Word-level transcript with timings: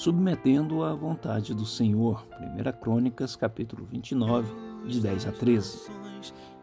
submetendo 0.00 0.82
à 0.82 0.94
vontade 0.94 1.52
do 1.52 1.66
Senhor. 1.66 2.26
1 2.40 2.80
Crônicas, 2.80 3.36
capítulo 3.36 3.84
29, 3.84 4.50
de 4.86 4.98
10 4.98 5.28
a 5.28 5.32
13. 5.32 5.90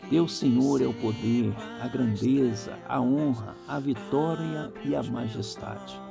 Teu 0.10 0.28
Senhor 0.28 0.82
é 0.82 0.88
o 0.88 0.94
poder, 0.95 1.54
a 1.80 1.88
grandeza, 1.88 2.80
a 2.89 3.00
honra, 3.00 3.55
a 3.68 3.80
vitória 3.80 4.73
e 4.84 4.95
a 4.95 5.04
majestade. 5.04 6.02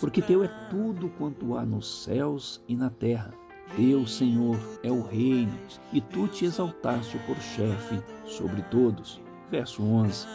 Porque 0.00 0.20
teu 0.20 0.42
é 0.42 0.48
tudo 0.70 1.08
quanto 1.10 1.56
há 1.56 1.64
nos 1.64 2.02
céus 2.02 2.60
e 2.66 2.74
na 2.74 2.90
terra. 2.90 3.32
Teu, 3.76 4.04
Senhor, 4.04 4.58
é 4.82 4.90
o 4.90 5.02
reino, 5.02 5.56
e 5.92 6.00
tu 6.00 6.26
te 6.26 6.46
exaltaste 6.46 7.16
por 7.28 7.36
chefe 7.36 8.02
sobre 8.26 8.60
todos. 8.62 9.20
Verso 9.48 9.84
11. 9.84 10.26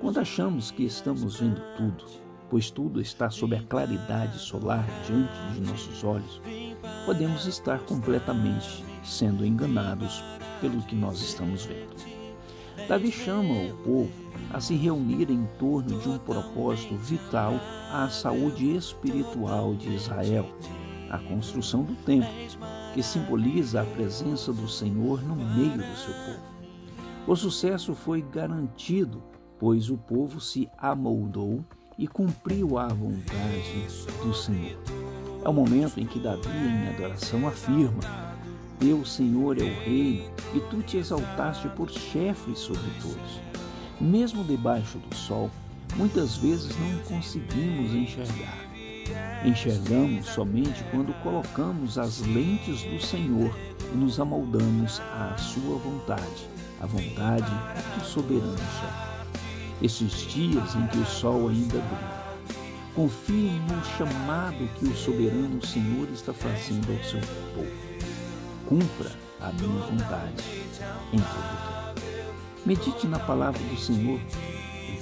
Quando 0.00 0.20
achamos 0.20 0.70
que 0.70 0.84
estamos 0.84 1.40
vendo 1.40 1.60
tudo, 1.76 2.23
pois 2.50 2.70
tudo 2.70 3.00
está 3.00 3.30
sob 3.30 3.56
a 3.56 3.62
claridade 3.62 4.38
solar 4.38 4.84
diante 5.06 5.54
de 5.54 5.60
nossos 5.60 6.04
olhos, 6.04 6.40
podemos 7.06 7.46
estar 7.46 7.80
completamente 7.80 8.84
sendo 9.02 9.44
enganados 9.44 10.22
pelo 10.60 10.82
que 10.82 10.94
nós 10.94 11.20
estamos 11.20 11.64
vendo. 11.66 11.94
Davi 12.88 13.10
chama 13.10 13.54
o 13.54 13.76
povo 13.84 14.12
a 14.52 14.60
se 14.60 14.74
reunir 14.74 15.30
em 15.30 15.46
torno 15.58 15.98
de 15.98 16.08
um 16.08 16.18
propósito 16.18 16.94
vital 16.96 17.54
à 17.90 18.08
saúde 18.08 18.76
espiritual 18.76 19.74
de 19.74 19.94
Israel, 19.94 20.46
a 21.10 21.18
construção 21.18 21.82
do 21.82 21.94
templo, 21.94 22.28
que 22.92 23.02
simboliza 23.02 23.82
a 23.82 23.84
presença 23.84 24.52
do 24.52 24.68
Senhor 24.68 25.22
no 25.22 25.36
meio 25.36 25.78
do 25.78 25.96
seu 25.96 26.14
povo. 26.14 26.54
O 27.26 27.34
sucesso 27.34 27.94
foi 27.94 28.20
garantido, 28.20 29.22
pois 29.58 29.88
o 29.88 29.96
povo 29.96 30.40
se 30.40 30.68
amoldou 30.76 31.64
e 31.98 32.06
cumpriu 32.06 32.78
a 32.78 32.88
vontade 32.88 33.86
do 34.22 34.34
Senhor. 34.34 34.78
É 35.44 35.48
o 35.48 35.52
momento 35.52 35.98
em 35.98 36.06
que 36.06 36.18
Davi, 36.18 36.48
em 36.48 36.88
adoração, 36.88 37.46
afirma: 37.46 38.00
Teu 38.78 39.04
Senhor 39.04 39.58
é 39.58 39.62
o 39.62 39.80
Rei 39.84 40.28
e 40.54 40.60
tu 40.70 40.82
te 40.82 40.96
exaltaste 40.96 41.68
por 41.70 41.90
chefe 41.90 42.56
sobre 42.56 42.90
todos. 43.00 43.40
Mesmo 44.00 44.42
debaixo 44.44 44.98
do 44.98 45.14
sol, 45.14 45.50
muitas 45.96 46.36
vezes 46.36 46.74
não 46.78 46.98
conseguimos 47.16 47.94
enxergar. 47.94 48.64
Enxergamos 49.44 50.26
somente 50.26 50.82
quando 50.90 51.12
colocamos 51.22 51.98
as 51.98 52.20
lentes 52.20 52.82
do 52.82 53.00
Senhor 53.00 53.54
e 53.92 53.96
nos 53.96 54.18
amoldamos 54.18 55.00
à 55.00 55.36
Sua 55.36 55.76
vontade 55.76 56.54
a 56.84 56.86
vontade 56.86 57.50
do 57.96 58.04
soberano 58.04 58.58
chefe. 58.58 59.13
Esses 59.82 60.12
dias 60.12 60.74
em 60.74 60.86
que 60.86 60.98
o 60.98 61.06
sol 61.06 61.48
ainda 61.48 61.78
brilha, 61.78 62.24
confie 62.94 63.60
no 63.68 63.84
chamado 63.98 64.68
que 64.78 64.86
o 64.86 64.96
soberano 64.96 65.64
Senhor 65.66 66.08
está 66.12 66.32
fazendo 66.32 66.92
ao 66.92 67.04
seu 67.04 67.20
povo. 67.54 67.66
Cumpra 68.66 69.10
a 69.40 69.52
minha 69.52 69.80
vontade 69.86 70.44
em 71.12 71.18
todo 71.18 71.94
tempo. 71.94 72.24
Medite 72.64 73.06
na 73.06 73.18
palavra 73.18 73.60
do 73.62 73.76
Senhor, 73.76 74.18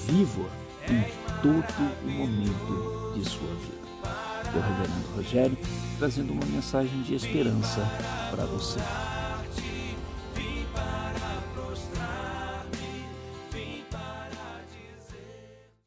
viva 0.08 0.48
em 0.88 1.04
todo 1.42 1.92
o 2.04 2.10
momento 2.10 3.12
de 3.14 3.28
sua 3.28 3.54
vida. 3.54 3.82
O 4.54 4.60
reverendo 4.60 5.16
Rogério 5.16 5.58
trazendo 5.98 6.32
uma 6.32 6.44
mensagem 6.46 7.02
de 7.02 7.14
esperança 7.14 7.80
para 8.30 8.44
você. 8.46 8.80